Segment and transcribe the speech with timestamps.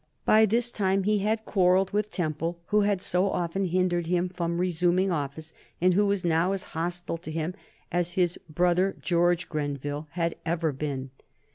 [0.25, 4.57] By this time he had quarrelled with Temple, who had so often hindered him from
[4.59, 7.53] resuming office, and who was now as hostile to him
[7.91, 11.11] as his brother, George Grenville, had ever been.